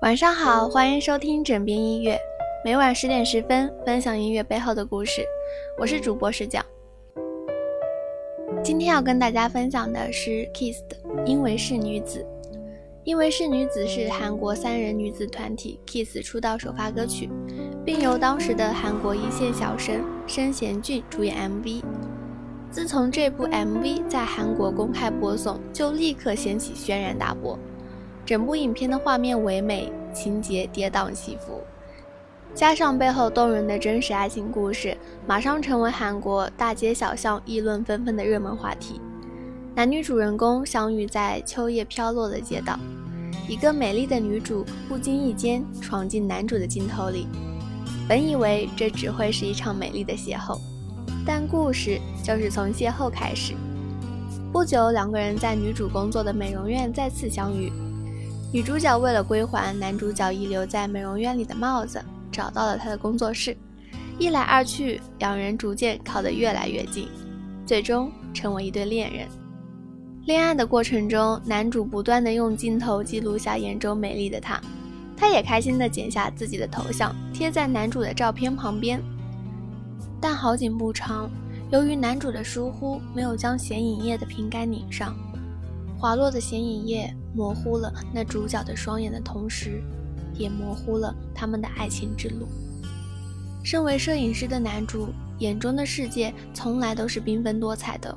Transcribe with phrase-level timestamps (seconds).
[0.00, 2.18] 晚上好，欢迎收听枕边音乐，
[2.64, 5.22] 每晚十点十分分享音乐背后的故事。
[5.78, 6.64] 我是主播石讲。
[8.64, 10.96] 今天要跟大家分享的是 Kiss 的
[11.26, 12.18] 《因为是女子》。
[13.04, 17.28] 《因为是女子》是韩国三人女子团体 Kiss 出道首发歌曲，
[17.84, 21.82] 并由当时的韩国一线小生申贤俊主演 MV。
[22.70, 27.58] 自从这部 MV 在韩国公开播送，就立刻掀起轩然大波。
[28.26, 31.62] 整部影片的画面唯美，情节跌宕起伏，
[32.54, 34.96] 加上背后动人的真实爱情故事，
[35.26, 39.00] 马上成为韩国大街小巷议论纷纷的热门话题。
[39.74, 42.78] 男女主人公相遇在秋叶飘落的街道，
[43.48, 47.26] 一个美丽的女主不经意间闯进男主的镜头里。
[48.08, 50.58] 本以为这只会是一场美丽的邂逅。
[51.24, 53.54] 但故事就是从邂逅开始。
[54.52, 57.70] 不久，两个人在女主工作的美容院再次相遇。
[58.52, 63.56] 女主角为了归还男主角遗留在美容院里的帽子，找到了他的工作室。
[64.18, 67.08] 一来二去，两人逐渐靠得越来越近，
[67.64, 69.28] 最终成为一对恋人。
[70.26, 74.60] 恋爱的过程中，男主不断的用镜头记录下眼中美丽的她，
[75.16, 79.00] 她也开心的剪下自己的头像贴在男主的照片旁边。
[80.20, 81.30] 但好景不长，
[81.70, 85.16] 由于男主的疏忽，没有将显影液的瓶盖拧上，
[85.96, 89.82] 滑落的显影液模糊了那主角的双眼的同时，
[90.34, 92.48] 也模糊了他们的爱情之路。
[93.62, 98.16] 身为摄影师的男主眼中的世界从来都是缤纷多彩的，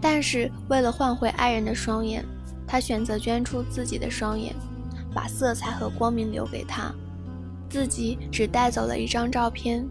[0.00, 2.24] 但是为了换回爱人的双眼，
[2.66, 4.54] 他选择捐出自己的双眼，
[5.12, 6.94] 把色彩和光明留给他，
[7.68, 9.86] 自己只带走了一张照片。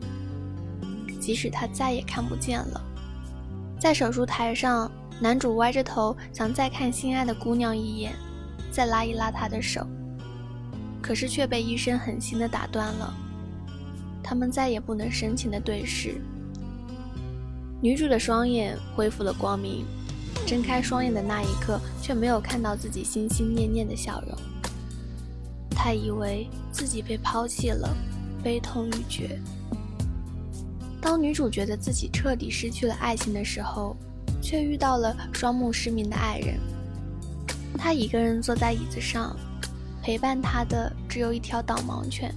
[1.20, 2.82] 即使他再也看不见了，
[3.80, 8.14] 在手术台上，男主歪着头想再看心爱的姑娘一眼，
[8.74, 9.86] 再拉一拉她的手，
[11.00, 13.14] 可是却被医生狠心的打断了。
[14.24, 16.16] 他们再也不能深情的对视。
[17.82, 19.86] 女主的双眼恢复了光明，
[20.48, 24.38] 睁开双眼的那一刻，却没有看到自己心心念念的笑容。
[25.70, 27.96] 她以为自己被抛弃了，
[28.42, 29.40] 悲痛欲绝。
[31.02, 33.96] 当女主觉得自己彻底失去了爱情的时候，
[34.42, 36.58] 却遇到了双目失明的爱人。
[37.78, 39.36] 他一个人坐在椅子上，
[40.02, 42.34] 陪伴他的只有一条导盲犬。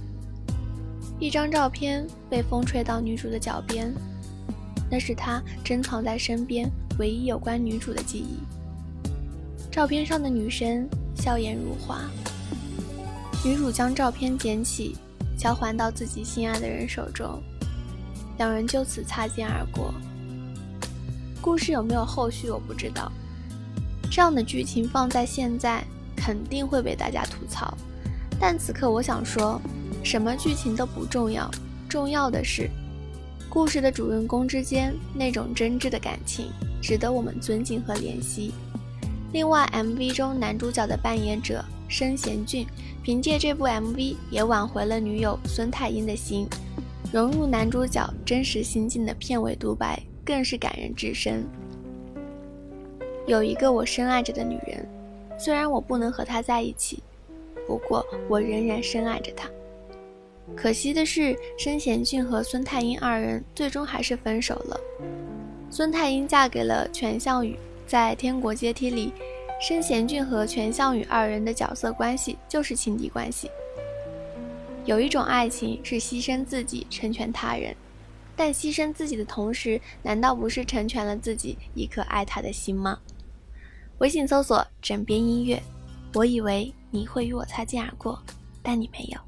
[1.19, 3.93] 一张照片被风吹到女主的脚边，
[4.89, 8.39] 那是他珍藏在身边唯一有关女主的记忆。
[9.71, 12.01] 照片上的女生笑颜如花。
[13.45, 14.95] 女主将照片捡起，
[15.37, 17.41] 交还到自己心爱的人手中。
[18.37, 19.93] 两人就此擦肩而过。
[21.41, 23.11] 故事有没有后续，我不知道。
[24.09, 25.83] 这样的剧情放在现在，
[26.15, 27.77] 肯定会被大家吐槽。
[28.39, 29.61] 但此刻我想说，
[30.03, 31.49] 什么剧情都不重要，
[31.89, 32.69] 重要的是
[33.49, 36.51] 故事的主人公之间那种真挚的感情，
[36.81, 38.53] 值得我们尊敬和怜惜。
[39.33, 42.65] 另外，MV 中男主角的扮演者申贤俊，
[43.03, 46.47] 凭借这部 MV 也挽回了女友孙太英的心。
[47.11, 51.45] 融入男主角真实心境的片尾独白更是感人至深。
[53.27, 54.87] 有一个我深爱着的女人，
[55.37, 57.03] 虽然我不能和她在一起，
[57.67, 59.49] 不过我仍然深爱着她。
[60.55, 64.79] 可惜的是，申贤俊和孙太英二人最终还是分手了。
[65.69, 69.11] 孙太英嫁给了全相宇，在《天国阶梯》里，
[69.59, 73.51] 申贤俊和全相宇二人的角色关系就是情敌关系。
[74.85, 77.75] 有一种爱情是牺牲自己成全他人，
[78.37, 82.97] 但牺牲自己的同时，难道不是成全了自己一颗爱他的心吗？
[83.98, 85.62] 微信搜索“枕边音乐”，
[86.14, 88.20] 我以为你会与我擦肩而过，
[88.62, 89.18] 但你没有。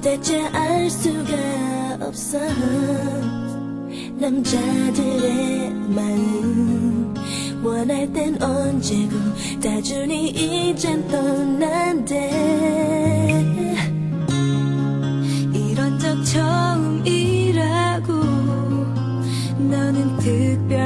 [0.00, 2.38] 대체알수가없어
[4.23, 7.13] 남자들의 마음
[7.61, 9.59] 원할 땐 언제고다준이이젠
[11.09, 12.31] 떠난대
[15.53, 18.13] 이런 적 처음이라고
[19.57, 20.82] 너는 특별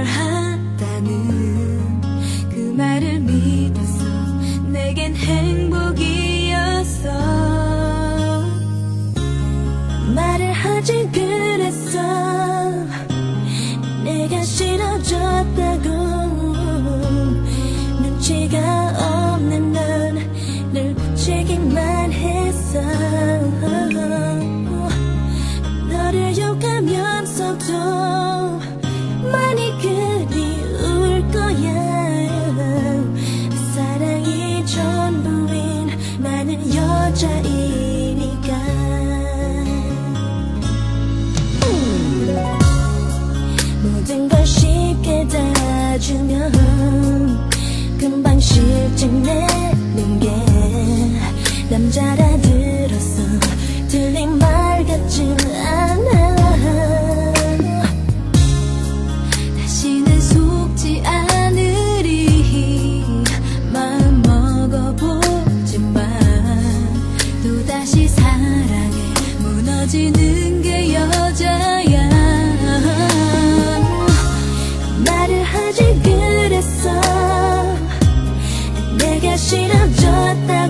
[14.29, 15.15] 感谢的这
[15.55, 15.66] 辈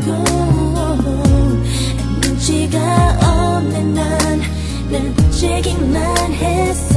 [0.03, 1.23] 하고
[2.21, 6.96] 눈치가 없는 난늘 붙이기만 했어.